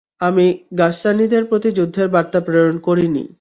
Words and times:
আমি 0.21 0.45
গাসসানীদের 0.79 1.43
প্রতি 1.49 1.69
যুদ্ধের 1.77 2.07
বার্তা 2.09 2.39
প্রেরণ 2.45 2.75
করিনি। 2.87 3.23